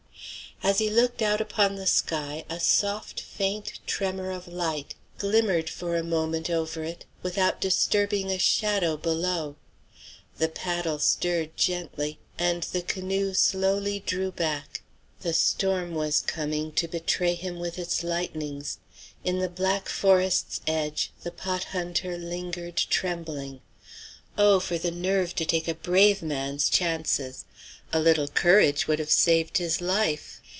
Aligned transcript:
As 0.63 0.77
he 0.77 0.91
looked 0.91 1.23
out 1.23 1.41
upon 1.41 1.73
the 1.73 1.87
sky 1.87 2.45
a 2.47 2.59
soft, 2.59 3.19
faint 3.19 3.79
tremor 3.87 4.29
of 4.29 4.47
light 4.47 4.93
glimmered 5.17 5.67
for 5.71 5.97
a 5.97 6.03
moment 6.03 6.51
over 6.51 6.83
it, 6.83 7.03
without 7.23 7.59
disturbing 7.59 8.29
a 8.29 8.37
shadow 8.37 8.95
below. 8.95 9.55
The 10.37 10.49
paddle 10.49 10.99
stirred 10.99 11.57
gently, 11.57 12.19
and 12.37 12.61
the 12.61 12.83
canoe 12.83 13.33
slowly 13.33 14.01
drew 14.05 14.31
back; 14.31 14.83
the 15.21 15.33
storm 15.33 15.95
was 15.95 16.19
coming 16.21 16.73
to 16.73 16.87
betray 16.87 17.33
him 17.33 17.57
with 17.57 17.79
its 17.79 18.03
lightnings. 18.03 18.77
In 19.23 19.39
the 19.39 19.49
black 19.49 19.89
forest's 19.89 20.61
edge 20.67 21.11
the 21.23 21.31
pot 21.31 21.63
hunter 21.63 22.19
lingered 22.19 22.77
trembling. 22.77 23.61
Oh 24.37 24.59
for 24.59 24.77
the 24.77 24.91
nerve 24.91 25.33
to 25.37 25.45
take 25.45 25.67
a 25.67 25.73
brave 25.73 26.21
man's 26.21 26.69
chances! 26.69 27.45
A 27.91 27.99
little 27.99 28.27
courage 28.27 28.87
would 28.87 28.99
have 28.99 29.11
saved 29.11 29.57
his 29.57 29.81
life. 29.81 30.37